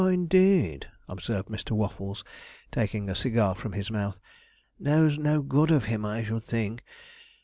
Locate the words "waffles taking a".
1.75-3.13